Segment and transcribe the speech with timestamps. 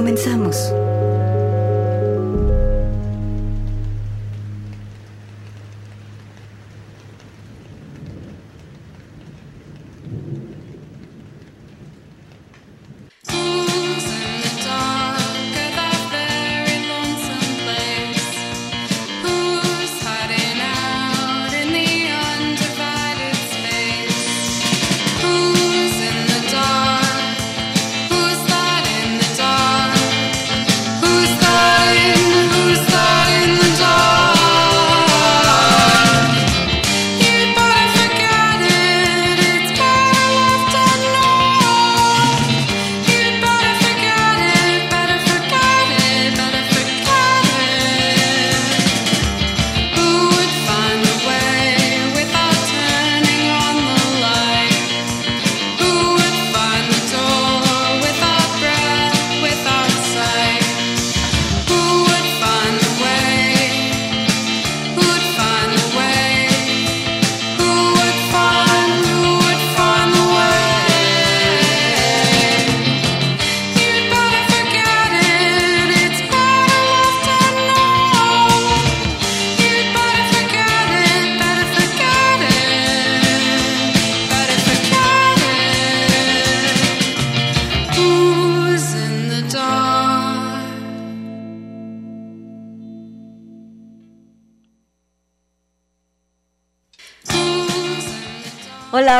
[0.00, 0.89] Comenzamos.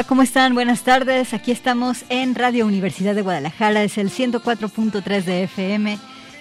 [0.07, 0.55] ¿Cómo están?
[0.55, 1.35] Buenas tardes.
[1.35, 5.99] Aquí estamos en Radio Universidad de Guadalajara, es el 104.3 de FM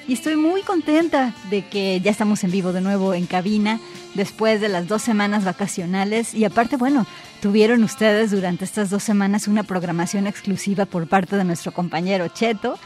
[0.08, 3.80] y estoy muy contenta de que ya estamos en vivo de nuevo en cabina
[4.14, 7.08] después de las dos semanas vacacionales y aparte, bueno,
[7.42, 12.78] tuvieron ustedes durante estas dos semanas una programación exclusiva por parte de nuestro compañero Cheto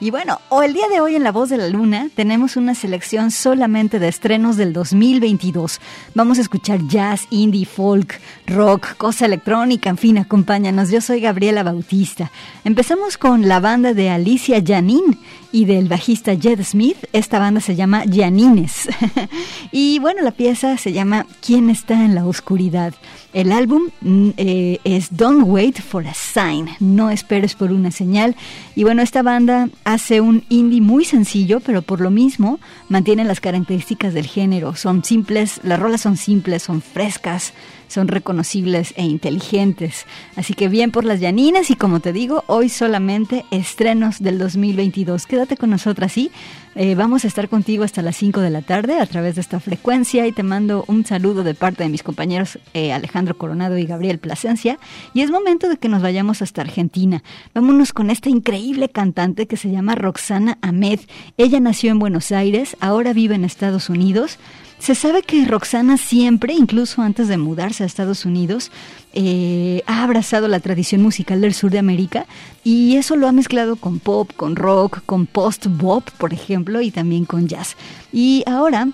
[0.00, 2.74] y bueno, o el día de hoy en La Voz de la Luna tenemos una
[2.74, 5.78] selección solamente de estrenos del 2022.
[6.14, 10.90] Vamos a escuchar jazz, indie, folk, rock, cosa electrónica, en fin, acompáñanos.
[10.90, 12.30] Yo soy Gabriela Bautista.
[12.64, 15.18] Empezamos con la banda de Alicia Janin
[15.52, 16.96] y del bajista Jed Smith.
[17.12, 18.88] Esta banda se llama Janines.
[19.72, 22.94] y bueno, la pieza se llama ¿Quién está en la oscuridad?
[23.32, 28.34] El álbum mm, eh, es Don't Wait for a Sign, no esperes por una señal.
[28.74, 32.58] Y bueno, esta banda hace un indie muy sencillo, pero por lo mismo
[32.88, 34.74] mantiene las características del género.
[34.74, 37.52] Son simples, las rolas son simples, son frescas,
[37.90, 40.06] son reconocibles e inteligentes.
[40.36, 45.26] Así que bien por las Llaninas y como te digo, hoy solamente estrenos del 2022.
[45.26, 46.30] Quédate con nosotras, ¿sí?
[46.76, 49.58] Eh, vamos a estar contigo hasta las 5 de la tarde a través de esta
[49.58, 53.86] frecuencia y te mando un saludo de parte de mis compañeros eh, Alejandro Coronado y
[53.86, 54.78] Gabriel Plasencia.
[55.12, 57.24] Y es momento de que nos vayamos hasta Argentina.
[57.54, 61.00] Vámonos con esta increíble cantante que se llama Roxana Ahmed.
[61.36, 64.38] Ella nació en Buenos Aires, ahora vive en Estados Unidos.
[64.80, 68.72] Se sabe que Roxana siempre, incluso antes de mudarse a Estados Unidos,
[69.12, 72.24] eh, ha abrazado la tradición musical del sur de América
[72.64, 77.26] y eso lo ha mezclado con pop, con rock, con post-bop, por ejemplo, y también
[77.26, 77.76] con jazz.
[78.10, 78.88] Y ahora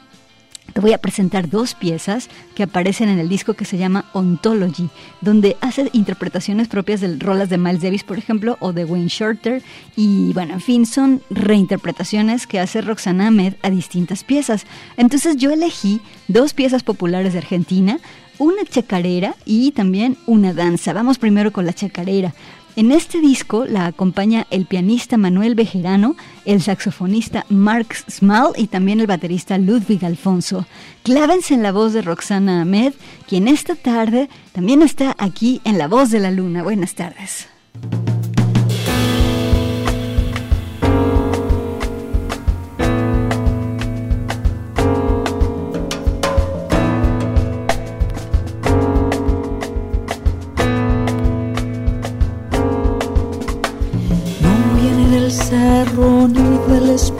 [0.73, 4.89] te voy a presentar dos piezas que aparecen en el disco que se llama Ontology,
[5.21, 9.63] donde hace interpretaciones propias de rolas de Miles Davis, por ejemplo, o de Wayne Shorter.
[9.97, 14.67] Y bueno, en fin, son reinterpretaciones que hace Roxana Ahmed a distintas piezas.
[14.97, 17.99] Entonces yo elegí dos piezas populares de Argentina,
[18.39, 20.93] una chacarera y también una danza.
[20.93, 22.35] Vamos primero con la chacarera.
[22.77, 26.15] En este disco la acompaña el pianista Manuel Bejerano,
[26.45, 30.67] el saxofonista Mark Small y también el baterista Ludwig Alfonso.
[31.03, 32.93] Clávense en la voz de Roxana Ahmed,
[33.27, 36.63] quien esta tarde también está aquí en La Voz de la Luna.
[36.63, 37.49] Buenas tardes.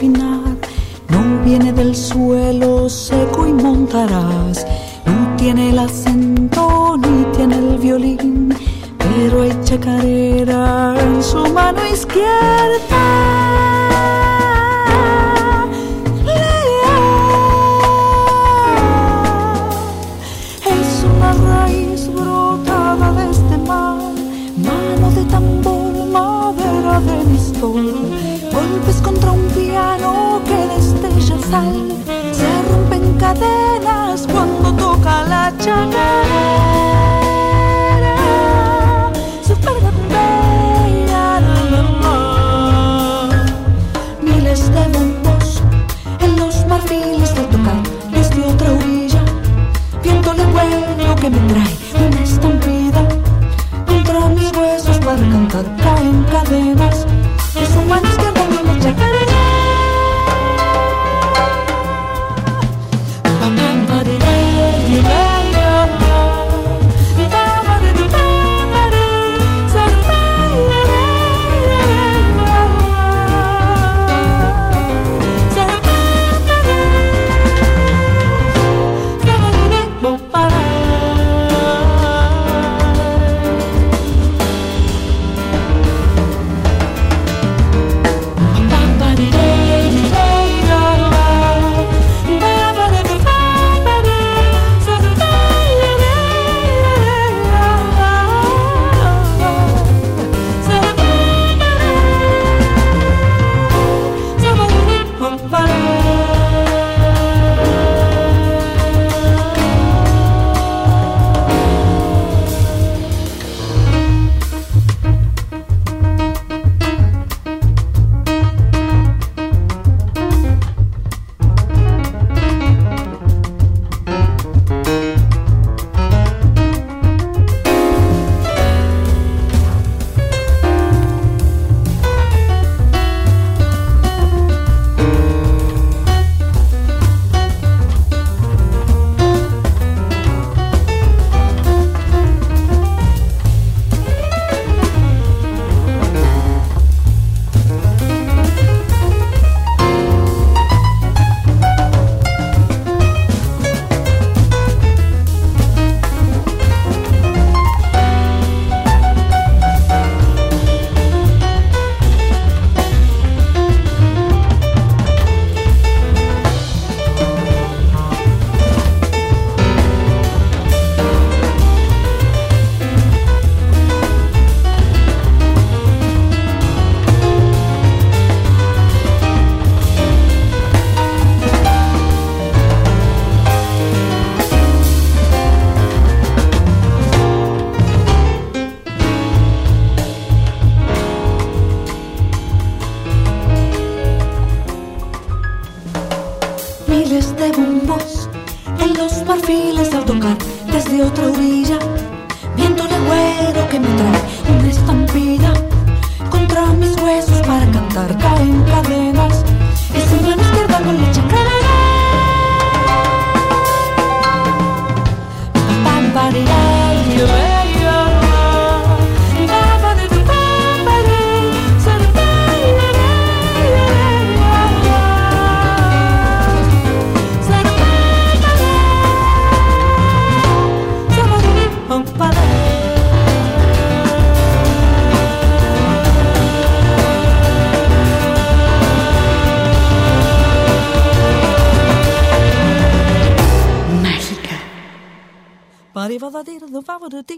[0.05, 4.67] No viene del suelo seco y montarás,
[5.07, 8.55] no tiene el acento ni tiene el violín,
[8.99, 13.86] pero hay chacarera en su mano izquierda.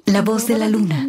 [0.07, 1.07] La voz de la luna.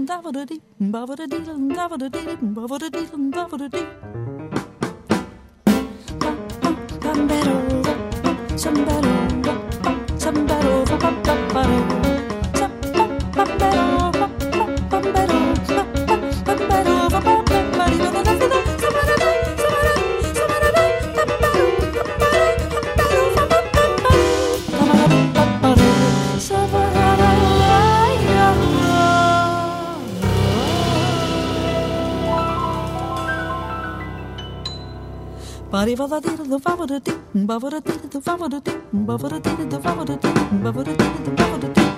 [35.71, 38.81] Body for the did the favor the ding, buffer the did the favor the ding,
[39.05, 41.89] buffer the did the favor the ding, buffer the did the favor the ding.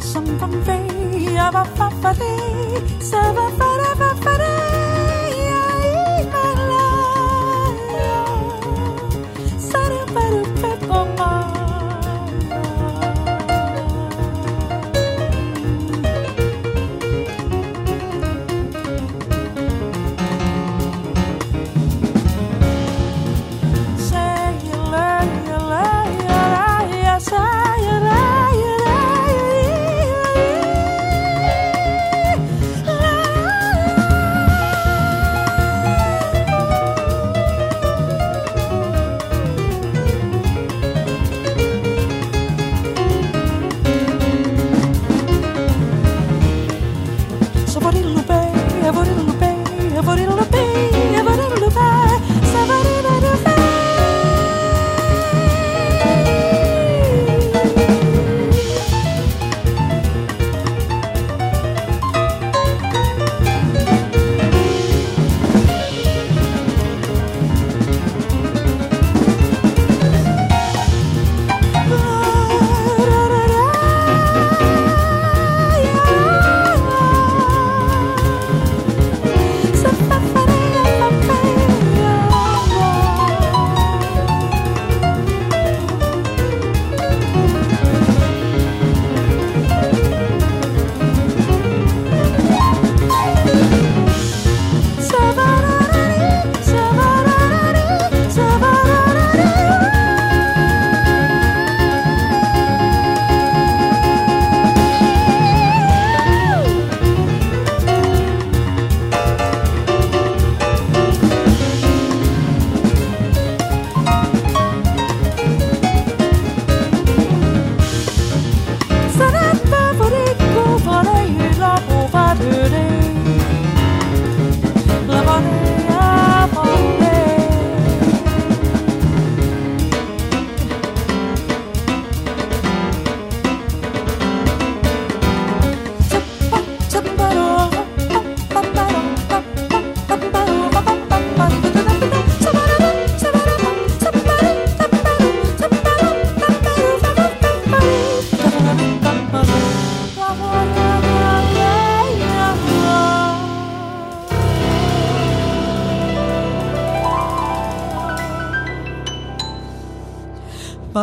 [0.00, 4.61] Some from free of a papa day, serve a fada fada.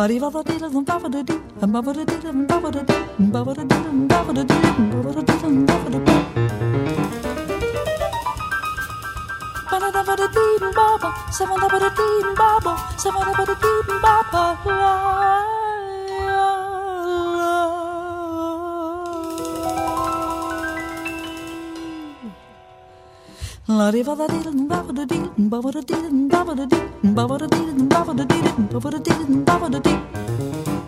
[0.00, 1.24] Da dee da da dee da da dee
[1.60, 3.02] da da dee da da dee
[26.28, 26.89] da da dee da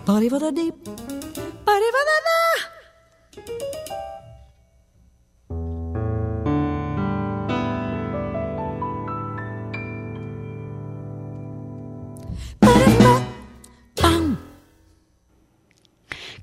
[0.04, 0.75] Body for the deep.
[1.64, 2.31] Body for the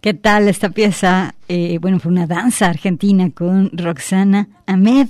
[0.10, 1.36] ¿Qué tal esta pieza?
[1.48, 5.10] Eh, bueno, fue una danza argentina con Roxana Ahmed.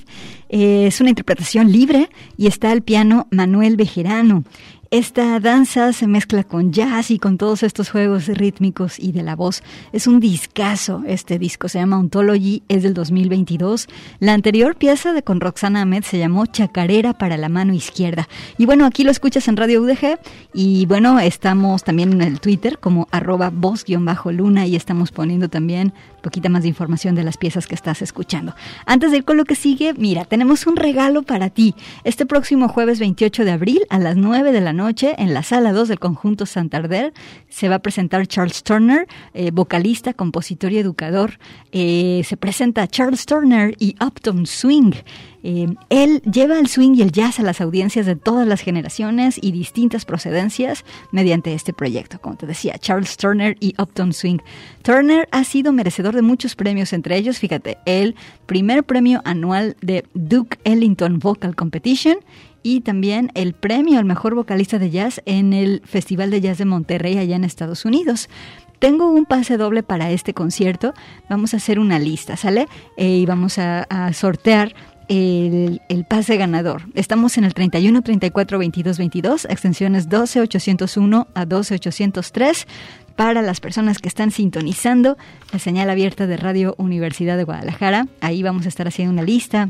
[0.49, 4.43] Eh, es una interpretación libre y está al piano Manuel Bejerano.
[4.91, 9.35] Esta danza se mezcla con jazz y con todos estos juegos rítmicos y de la
[9.35, 9.61] voz.
[9.93, 13.87] Es un discazo este disco, se llama Ontology, es del 2022.
[14.19, 18.27] La anterior pieza de con Roxana Ahmed se llamó Chacarera para la mano izquierda.
[18.57, 20.17] Y bueno, aquí lo escuchas en Radio UDG
[20.55, 26.49] y bueno, estamos también en el Twitter como arroba voz-luna y estamos poniendo también poquita
[26.49, 28.55] más de información de las piezas que estás escuchando.
[28.85, 31.75] Antes de ir con lo que sigue, mira, tenemos un regalo para ti.
[32.03, 35.73] Este próximo jueves 28 de abril a las 9 de la noche en la sala
[35.73, 37.13] 2 del conjunto Santander
[37.47, 41.39] se va a presentar Charles Turner, eh, vocalista, compositor y educador.
[41.71, 44.93] Eh, se presenta Charles Turner y Upton Swing.
[45.43, 49.39] Eh, él lleva el swing y el jazz a las audiencias de todas las generaciones
[49.41, 52.19] y distintas procedencias mediante este proyecto.
[52.19, 54.39] Como te decía, Charles Turner y Upton Swing.
[54.81, 58.15] Turner ha sido merecedor de muchos premios, entre ellos, fíjate, el
[58.45, 62.17] primer premio anual de Duke Ellington Vocal Competition
[62.61, 66.65] y también el premio al mejor vocalista de jazz en el Festival de Jazz de
[66.65, 68.29] Monterrey allá en Estados Unidos.
[68.79, 70.93] Tengo un pase doble para este concierto.
[71.29, 72.67] Vamos a hacer una lista, ¿sale?
[72.95, 74.73] Eh, y vamos a sortear
[75.09, 76.83] el, pase ganador.
[76.93, 82.67] Estamos en el 31 34 22 22, extensiones 12 801 a 12 803
[83.15, 85.17] para las personas que están sintonizando
[85.51, 88.07] la señal abierta de Radio Universidad de Guadalajara.
[88.21, 89.67] Ahí vamos a estar haciendo una lista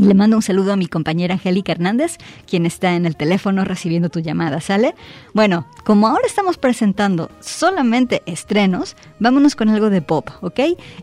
[0.00, 2.16] le mando un saludo a mi compañera Angélica Hernández,
[2.46, 4.94] quien está en el teléfono recibiendo tu llamada, ¿sale?
[5.34, 10.60] Bueno, como ahora estamos presentando solamente estrenos, vámonos con algo de pop, ¿ok?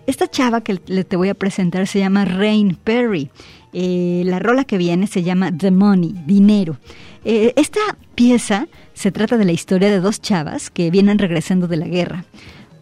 [0.07, 3.29] Esta chava que te voy a presentar se llama Rain Perry.
[3.73, 6.77] Eh, la rola que viene se llama The Money, Dinero.
[7.25, 7.79] Eh, esta
[8.15, 12.25] pieza se trata de la historia de dos chavas que vienen regresando de la guerra.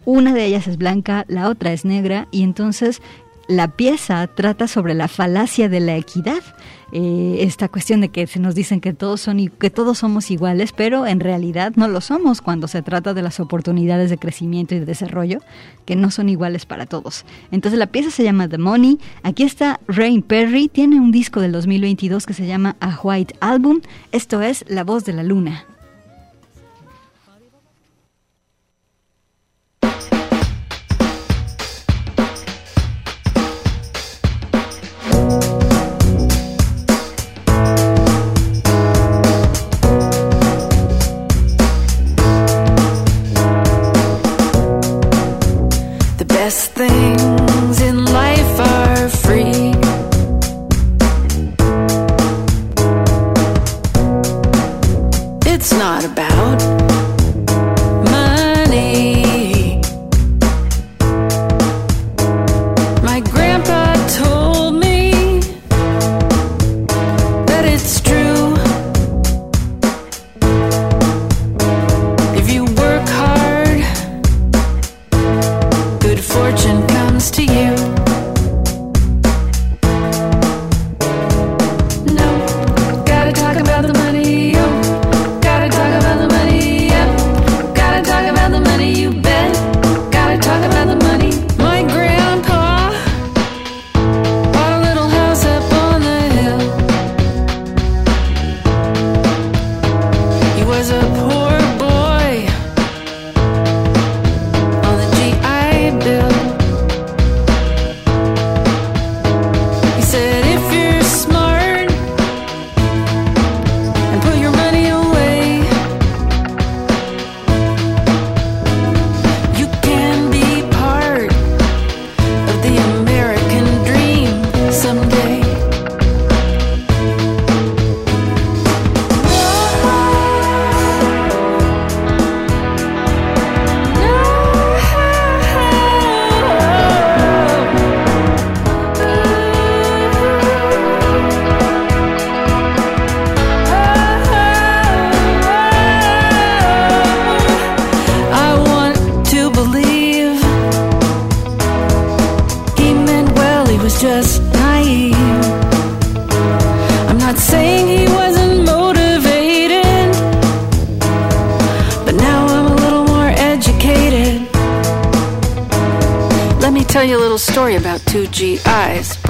[0.04, 3.02] Una de ellas es blanca, la otra es negra y entonces
[3.48, 6.42] la pieza trata sobre la falacia de la equidad.
[6.92, 10.72] Eh, esta cuestión de que se nos dicen que todos son que todos somos iguales,
[10.72, 14.78] pero en realidad no lo somos cuando se trata de las oportunidades de crecimiento y
[14.78, 15.40] de desarrollo,
[15.84, 17.24] que no son iguales para todos.
[17.50, 18.98] Entonces la pieza se llama The Money.
[19.22, 23.80] Aquí está Rain Perry, tiene un disco del 2022 que se llama A White Album.
[24.12, 25.66] Esto es La voz de la luna.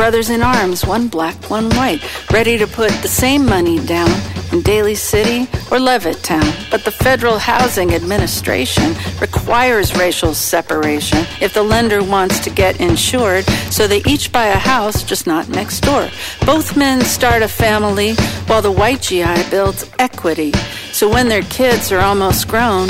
[0.07, 4.09] Brothers in arms, one black, one white, ready to put the same money down
[4.53, 6.71] in Daly City or Levittown.
[6.71, 13.43] But the Federal Housing Administration requires racial separation if the lender wants to get insured,
[13.73, 16.09] so they each buy a house, just not next door.
[16.45, 18.15] Both men start a family
[18.47, 20.53] while the white GI builds equity.
[20.93, 22.87] So when their kids are almost grown,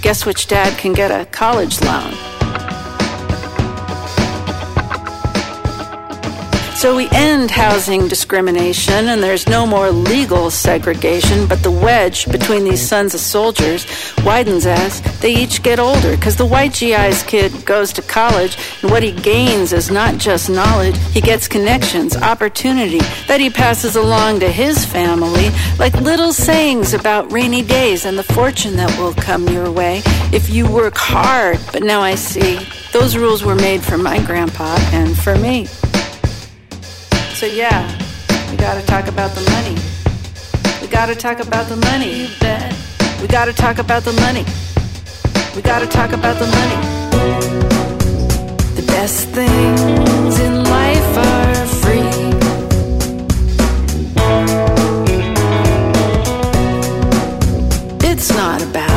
[0.00, 2.13] guess which dad can get a college loan?
[6.84, 12.64] So we end housing discrimination and there's no more legal segregation, but the wedge between
[12.64, 13.86] these sons of soldiers
[14.22, 18.90] widens as they each get older because the white GI's kid goes to college and
[18.90, 24.40] what he gains is not just knowledge, he gets connections, opportunity that he passes along
[24.40, 29.48] to his family like little sayings about rainy days and the fortune that will come
[29.48, 30.02] your way
[30.34, 31.58] if you work hard.
[31.72, 32.58] But now I see
[32.92, 35.66] those rules were made for my grandpa and for me.
[37.34, 37.82] So yeah,
[38.48, 39.76] we gotta talk about the money.
[40.80, 42.22] We gotta talk about the money.
[42.22, 42.72] You bet.
[43.20, 44.44] We gotta talk about the money.
[45.56, 46.76] We gotta talk about the money.
[48.76, 52.08] The best things in life are free.
[58.08, 58.93] It's not about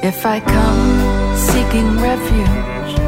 [0.00, 2.98] If I come seeking refuge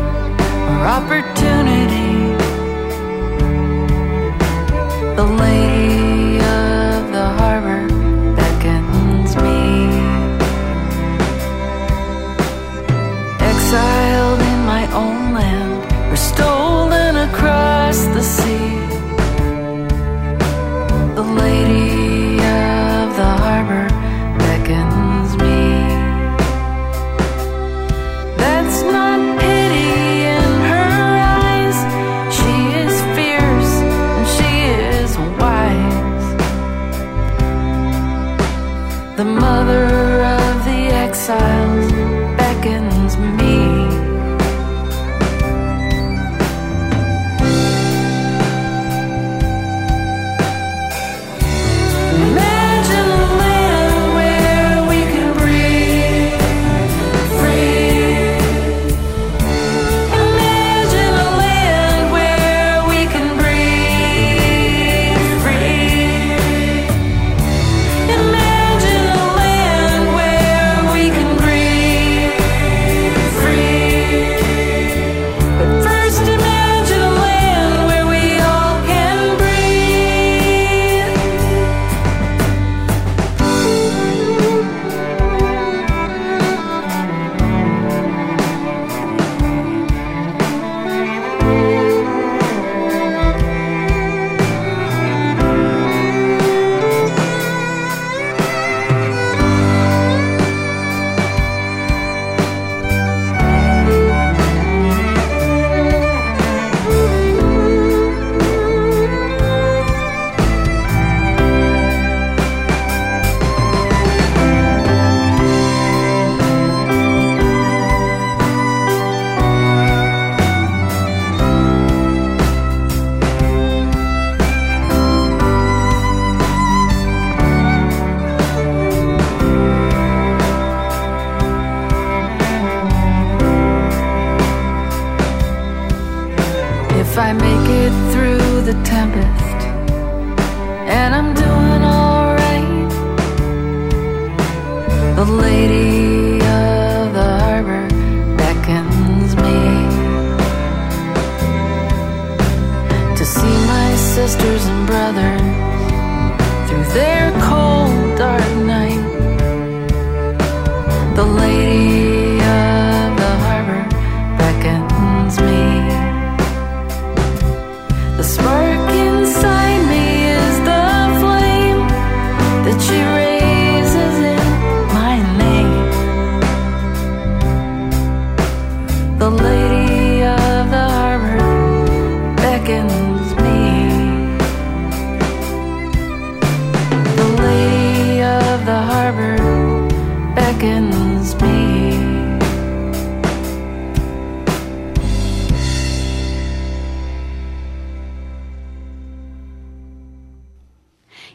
[0.71, 2.35] or opportunity,
[5.15, 5.80] the lady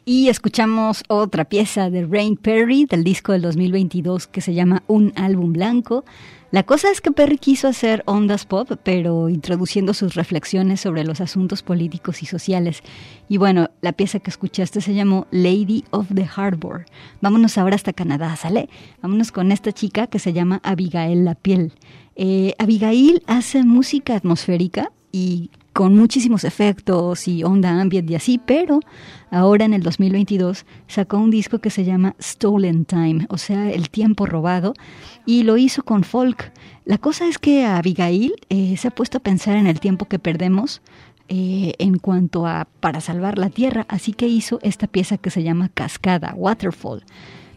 [0.07, 5.11] Y escuchamos otra pieza de Rain Perry del disco del 2022 que se llama Un
[5.15, 6.05] álbum blanco.
[6.51, 11.21] La cosa es que Perry quiso hacer ondas pop, pero introduciendo sus reflexiones sobre los
[11.21, 12.83] asuntos políticos y sociales.
[13.27, 16.85] Y bueno, la pieza que escuchaste se llamó Lady of the Harbor.
[17.21, 18.69] Vámonos ahora hasta Canadá, ¿sale?
[19.01, 21.73] Vámonos con esta chica que se llama Abigail La Piel.
[22.15, 28.79] Eh, Abigail hace música atmosférica y con muchísimos efectos y onda ambient y así, pero
[29.29, 33.89] ahora en el 2022 sacó un disco que se llama Stolen Time, o sea, el
[33.89, 34.73] tiempo robado,
[35.25, 36.53] y lo hizo con folk.
[36.85, 40.17] La cosa es que Abigail eh, se ha puesto a pensar en el tiempo que
[40.17, 40.81] perdemos
[41.27, 45.43] eh, en cuanto a para salvar la tierra, así que hizo esta pieza que se
[45.43, 47.03] llama Cascada, Waterfall.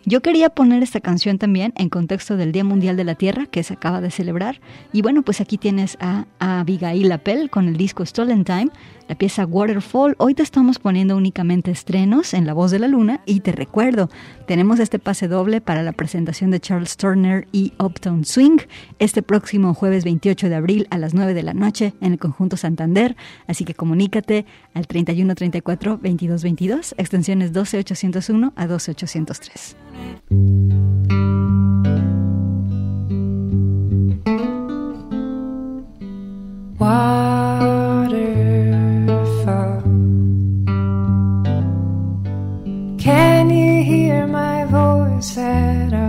[0.08, 3.62] Yo quería poner esta canción también en contexto del Día Mundial de la Tierra que
[3.62, 4.58] se acaba de celebrar.
[4.90, 8.70] Y bueno, pues aquí tienes a, Abigail Appel con el disco Stolen Time,
[9.08, 10.14] la pieza Waterfall.
[10.18, 14.10] Hoy te estamos poniendo únicamente estrenos en La Voz de la Luna y te recuerdo,
[14.46, 18.58] tenemos este pase doble para la presentación de Charles Turner y Uptown Swing
[18.98, 22.56] este próximo jueves 28 de abril a las 9 de la noche en el conjunto
[22.56, 23.16] Santander.
[23.46, 24.44] Así que comunícate
[24.74, 29.76] al 3134 2222, extensiones 12801 a 12803.
[36.78, 37.47] Waterfall.
[45.20, 46.07] Said.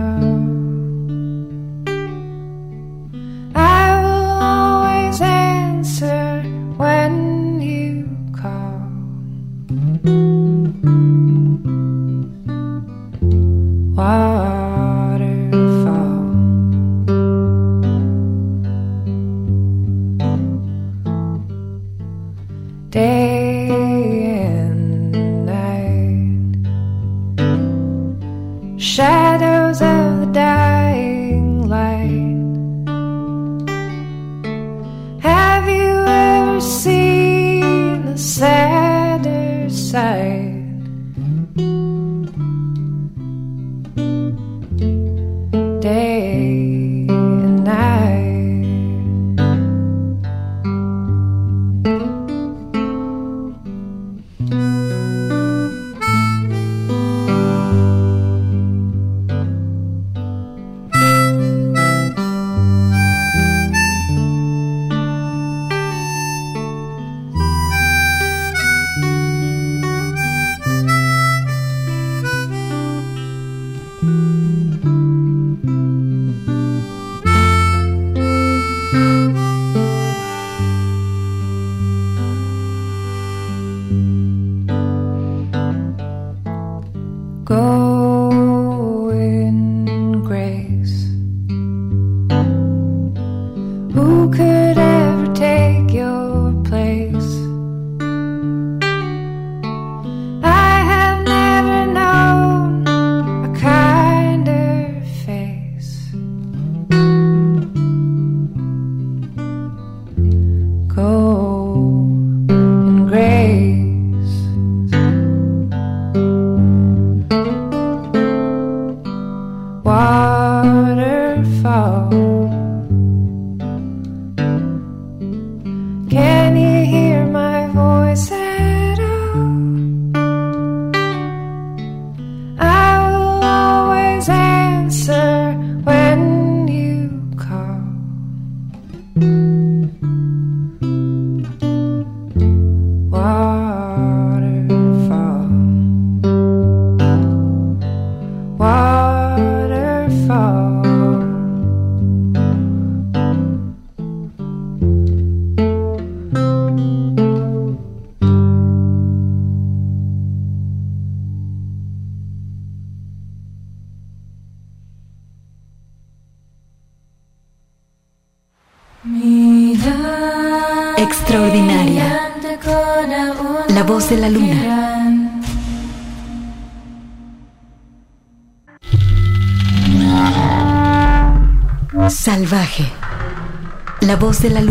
[184.42, 184.69] De la.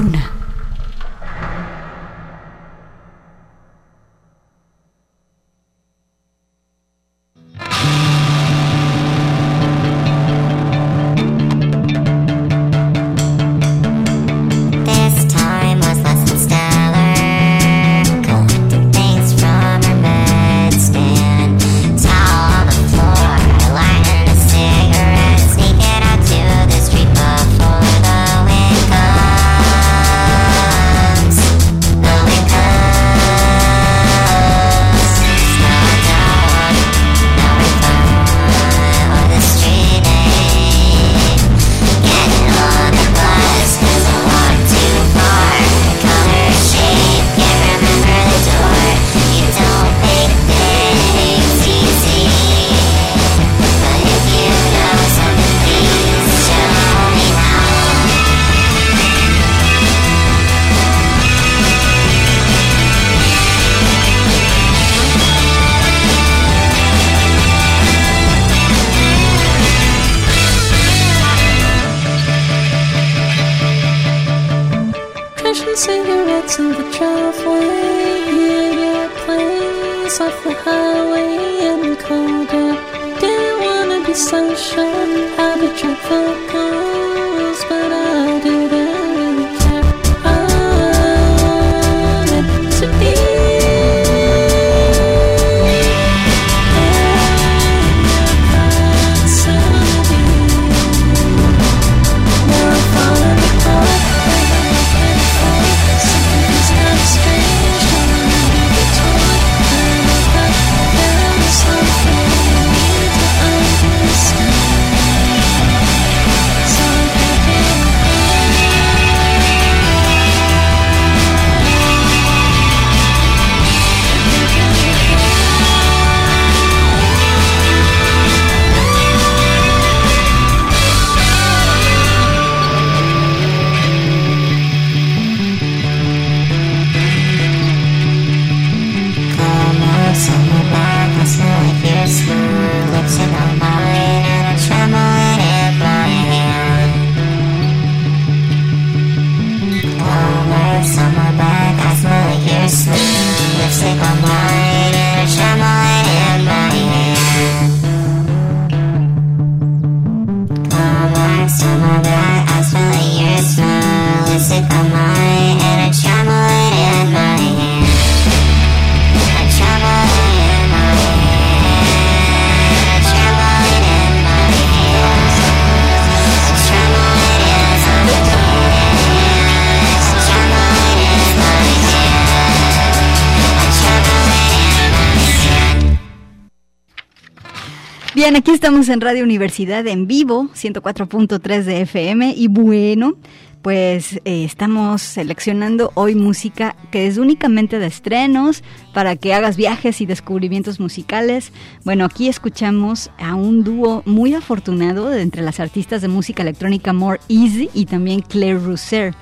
[188.60, 192.34] Estamos en Radio Universidad en vivo, 104.3 de FM.
[192.36, 193.14] Y bueno,
[193.62, 198.62] pues eh, estamos seleccionando hoy música que es únicamente de estrenos
[198.94, 201.54] para que hagas viajes y descubrimientos musicales.
[201.86, 207.22] Bueno, aquí escuchamos a un dúo muy afortunado entre las artistas de música electrónica More
[207.30, 209.16] Easy y también Claire Rousser.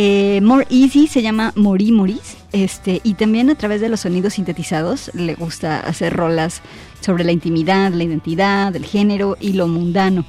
[0.00, 4.34] Eh, More Easy se llama Mori Moris, este, y también a través de los sonidos
[4.34, 6.62] sintetizados le gusta hacer rolas
[7.00, 10.24] sobre la intimidad, la identidad, el género y lo mundano.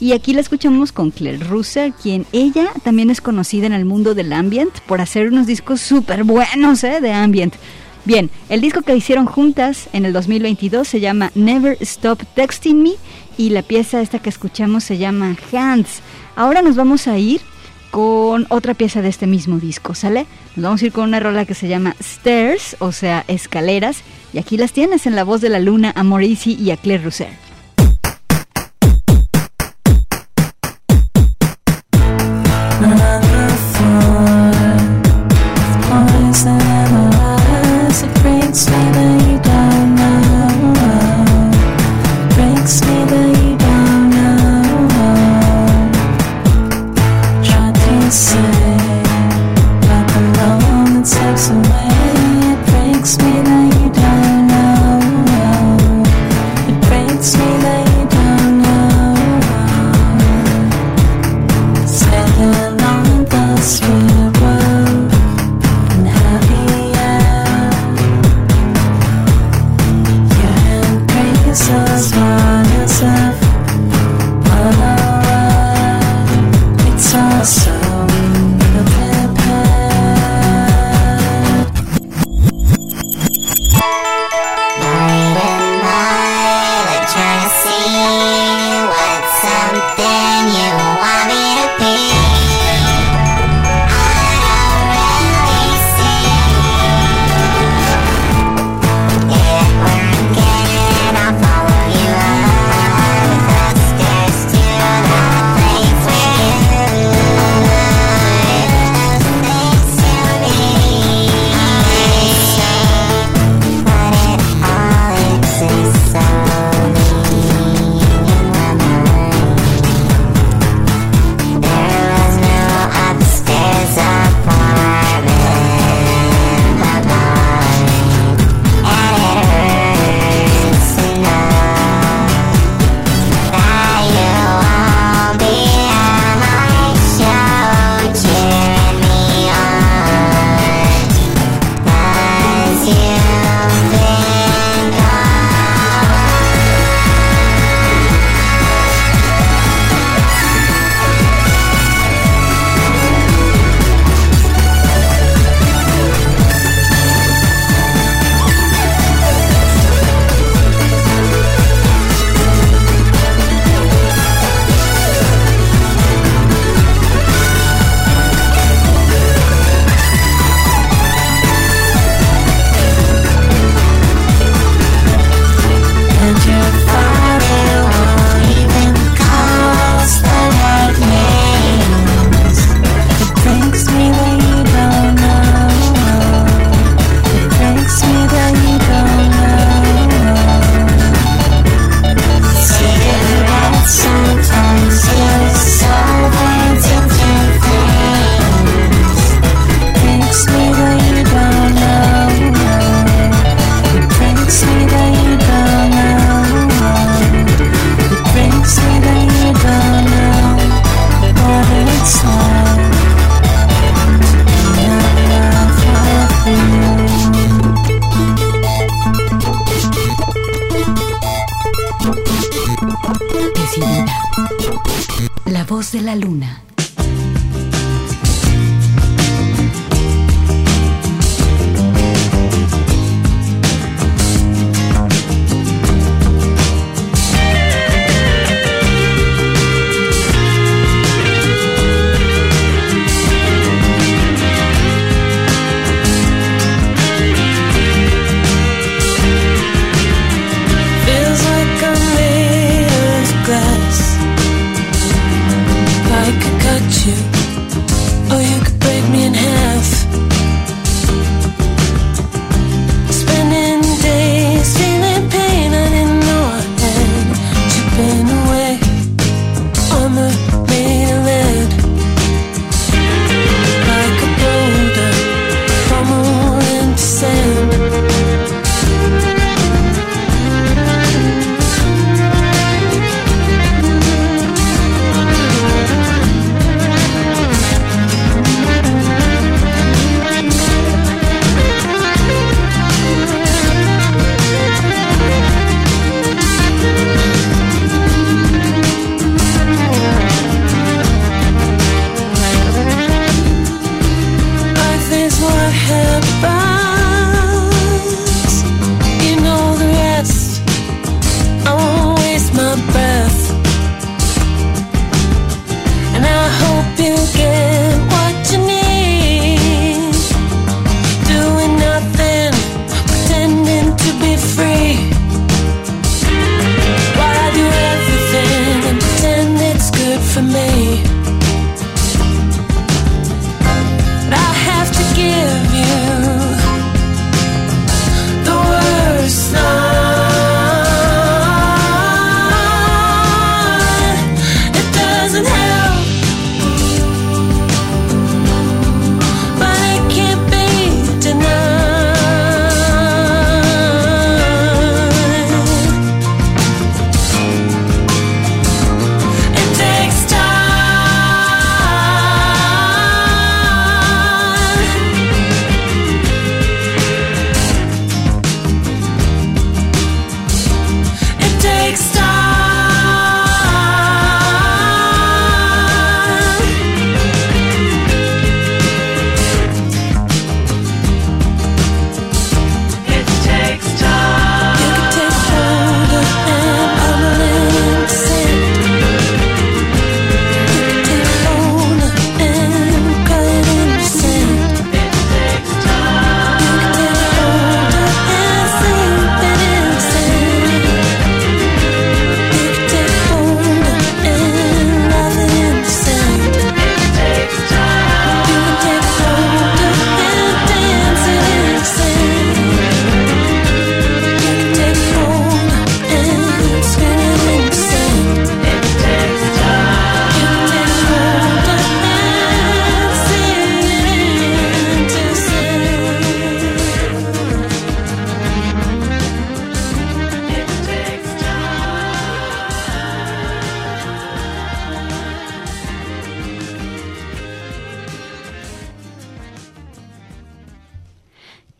[0.00, 4.16] Y aquí la escuchamos con Claire Russer, quien ella también es conocida en el mundo
[4.16, 7.00] del ambient por hacer unos discos súper buenos ¿eh?
[7.00, 7.54] de ambient.
[8.04, 12.94] Bien, el disco que hicieron juntas en el 2022 se llama Never Stop Texting Me
[13.38, 16.00] y la pieza esta que escuchamos se llama Hands.
[16.34, 17.40] Ahora nos vamos a ir
[17.92, 20.24] con otra pieza de este mismo disco, ¿sale?
[20.56, 23.98] Nos vamos a ir con una rola que se llama Stairs, o sea, escaleras,
[24.32, 27.04] y aquí las tienes en la voz de la luna a Maurici y a Claire
[27.04, 27.51] Rousser.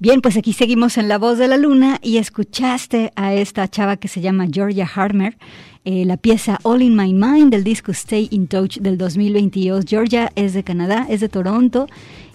[0.02, 3.98] Bien, pues aquí seguimos en La Voz de la Luna y escuchaste a esta chava
[3.98, 5.38] que se llama Georgia Harmer,
[5.84, 9.84] eh, la pieza All in My Mind del disco Stay in Touch del 2022.
[9.86, 11.86] Georgia es de Canadá, es de Toronto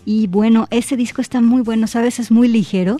[0.05, 2.95] y bueno, ese disco está muy bueno, sabes, es muy ligero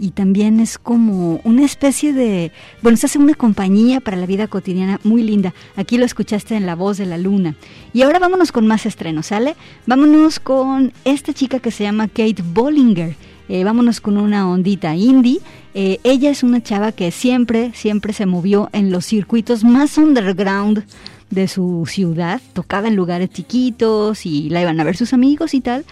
[0.00, 2.50] y también es como una especie de,
[2.82, 5.54] bueno, se hace una compañía para la vida cotidiana muy linda.
[5.76, 7.54] Aquí lo escuchaste en La Voz de la Luna.
[7.92, 9.54] Y ahora vámonos con más estrenos, ¿sale?
[9.86, 13.27] Vámonos con esta chica que se llama Kate Bollinger.
[13.48, 15.40] Eh, vámonos con una ondita indie.
[15.74, 20.84] Eh, ella es una chava que siempre, siempre se movió en los circuitos más underground
[21.30, 22.40] de su ciudad.
[22.52, 25.84] Tocaba en lugares chiquitos y la iban a ver sus amigos y tal.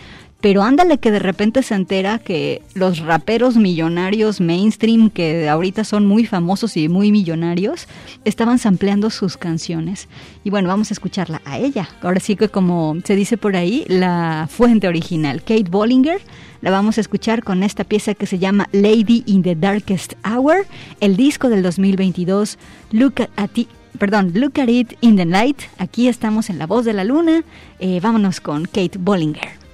[0.46, 6.06] Pero ándale que de repente se entera que los raperos millonarios mainstream, que ahorita son
[6.06, 7.88] muy famosos y muy millonarios,
[8.24, 10.06] estaban sampleando sus canciones.
[10.44, 11.88] Y bueno, vamos a escucharla a ella.
[12.00, 16.20] Ahora sí que como se dice por ahí, la fuente original, Kate Bollinger,
[16.60, 20.64] la vamos a escuchar con esta pieza que se llama Lady in the Darkest Hour,
[21.00, 22.56] el disco del 2022,
[22.92, 23.68] Look at It.
[23.98, 25.62] Perdón, Look at It in the Night.
[25.78, 27.42] Aquí estamos en La Voz de la Luna.
[27.80, 29.65] Eh, vámonos con Kate Bollinger.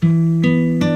[0.00, 0.89] De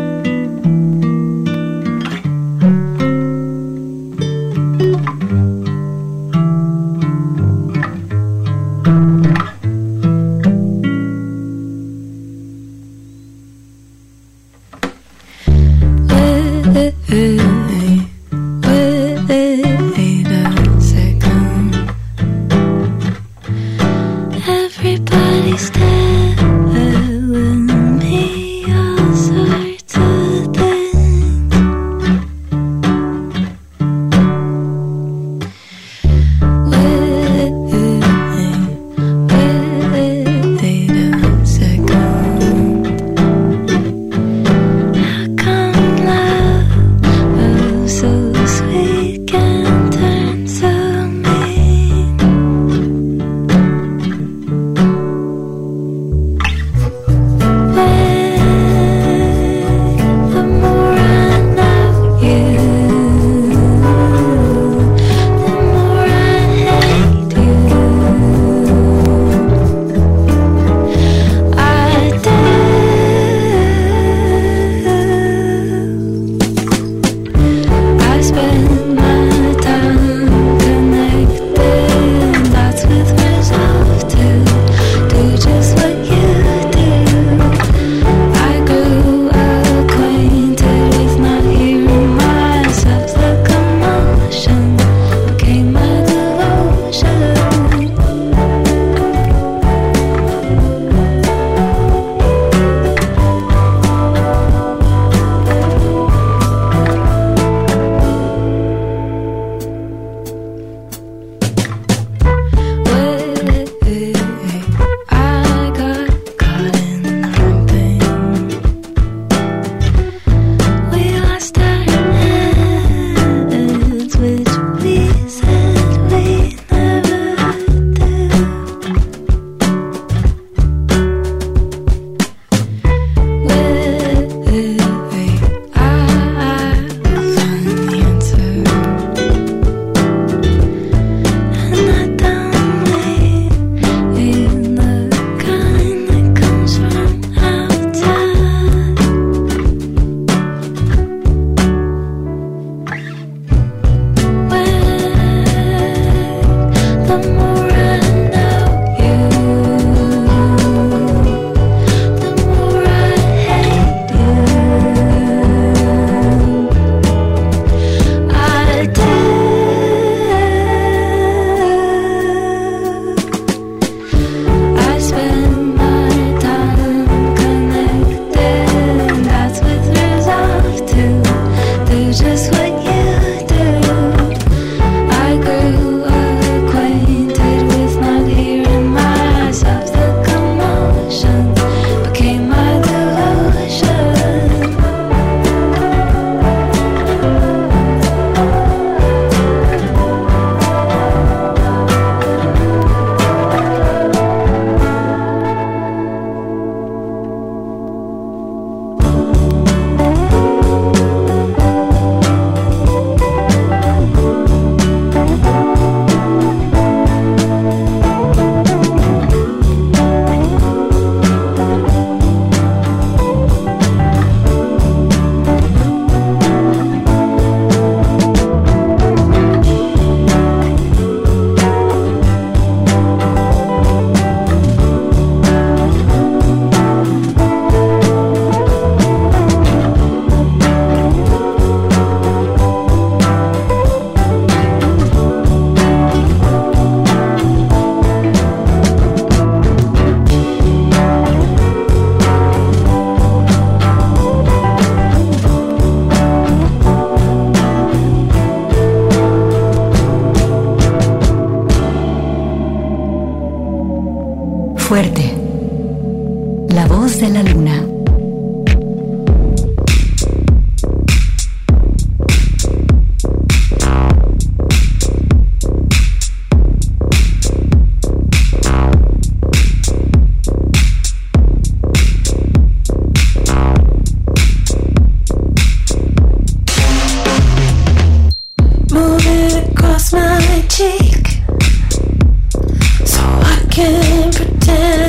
[293.75, 295.04] I can pretend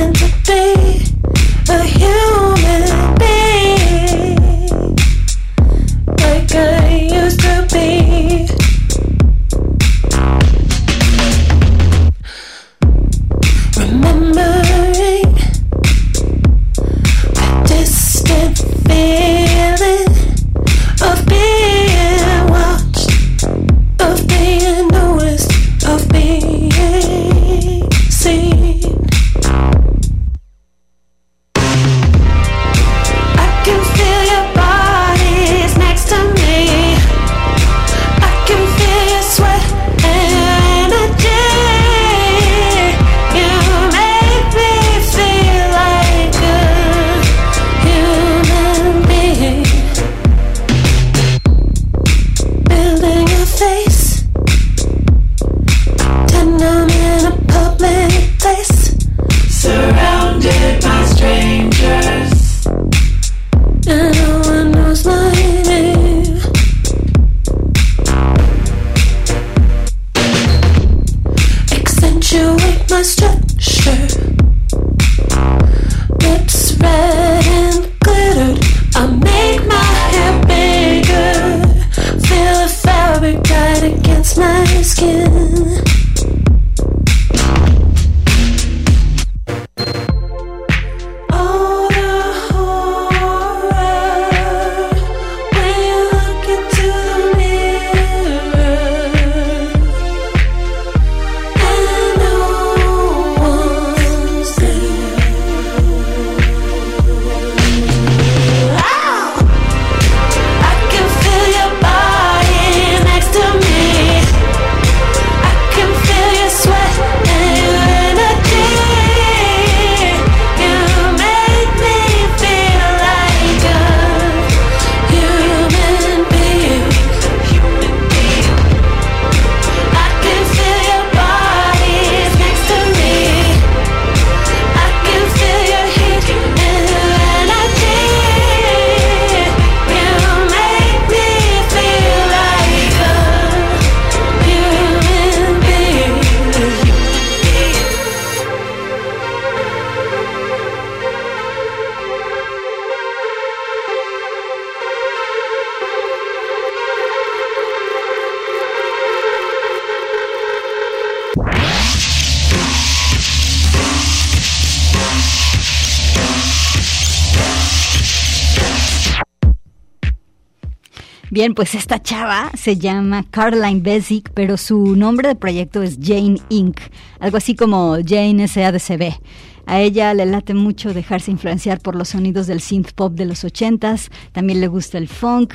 [171.36, 176.38] Bien, pues esta chava se llama Caroline Basic, pero su nombre de proyecto es Jane
[176.48, 176.80] Inc.,
[177.20, 179.20] algo así como Jane SADCB.
[179.66, 183.44] A ella le late mucho dejarse influenciar por los sonidos del synth pop de los
[183.44, 185.52] ochentas, también le gusta el funk.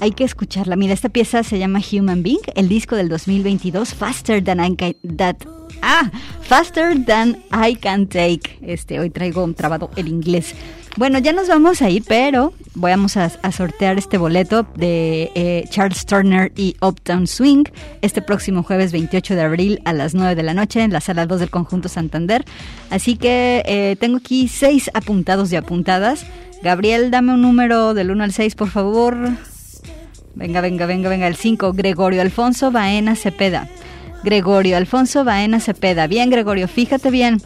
[0.00, 0.74] Hay que escucharla.
[0.74, 4.96] Mira, esta pieza se llama Human Being, el disco del 2022, Faster Than I Can,
[5.16, 5.36] that,
[5.80, 6.10] ah,
[6.40, 8.58] Faster Than I Can Take.
[8.62, 10.56] Este, hoy traigo un trabado el inglés.
[10.96, 16.04] Bueno, ya nos vamos a ir, pero vamos a, sortear este boleto de eh, Charles
[16.04, 17.64] Turner y Uptown Swing
[18.02, 21.26] este próximo jueves 28 de abril a las 9 de la noche en la sala
[21.26, 22.44] 2 del Conjunto Santander.
[22.90, 26.26] Así que eh, tengo aquí seis apuntados y apuntadas.
[26.62, 29.16] Gabriel, dame un número del 1 al 6, por favor.
[30.34, 31.26] Venga, venga, venga, venga.
[31.26, 33.68] El 5, Gregorio Alfonso Baena Cepeda.
[34.24, 36.06] Gregorio Alfonso Baena Cepeda.
[36.06, 37.40] Bien, Gregorio, fíjate bien.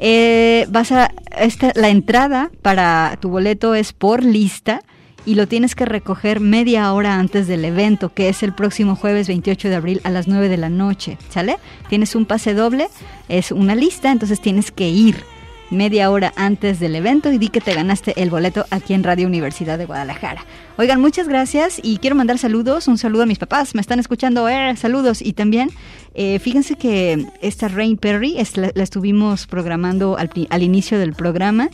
[0.00, 4.82] Eh, vas a esta, la entrada para tu boleto es por lista
[5.26, 9.28] y lo tienes que recoger media hora antes del evento, que es el próximo jueves
[9.28, 11.56] 28 de abril a las 9 de la noche, ¿sale?
[11.88, 12.88] Tienes un pase doble,
[13.28, 15.16] es una lista, entonces tienes que ir
[15.70, 19.26] media hora antes del evento y di que te ganaste el boleto aquí en Radio
[19.26, 20.44] Universidad de Guadalajara.
[20.76, 24.48] Oigan, muchas gracias y quiero mandar saludos, un saludo a mis papás, me están escuchando,
[24.48, 25.70] eh, saludos y también
[26.14, 31.70] eh, fíjense que esta Rain Perry la estuvimos programando al, al inicio del programa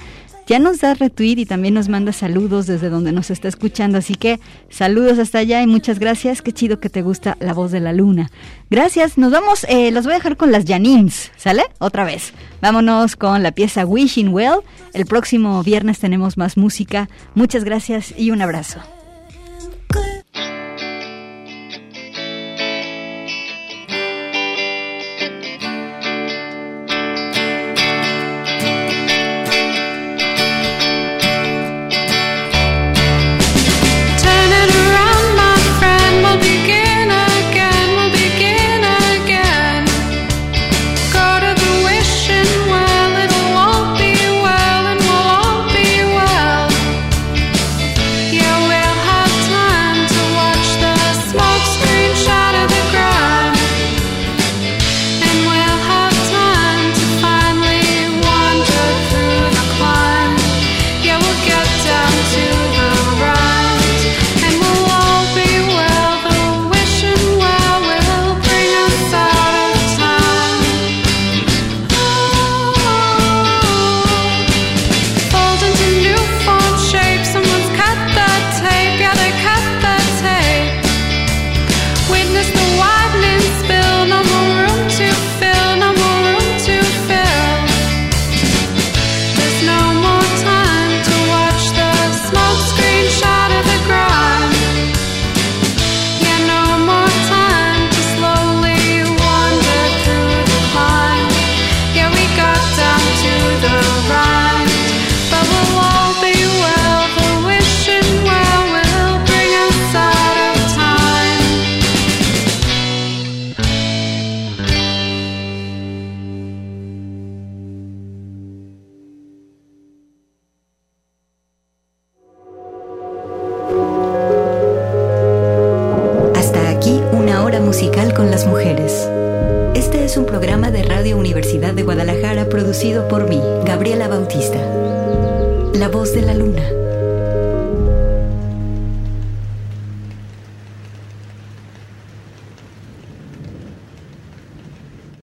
[0.50, 3.98] ya nos da retweet y también nos manda saludos desde donde nos está escuchando.
[3.98, 6.42] Así que saludos hasta allá y muchas gracias.
[6.42, 8.32] Qué chido que te gusta la voz de la luna.
[8.68, 9.16] Gracias.
[9.16, 9.64] Nos vamos.
[9.68, 11.30] Eh, los voy a dejar con las Janins.
[11.36, 11.62] ¿Sale?
[11.78, 12.32] Otra vez.
[12.60, 14.62] Vámonos con la pieza Wishing Well.
[14.92, 17.08] El próximo viernes tenemos más música.
[17.36, 18.80] Muchas gracias y un abrazo.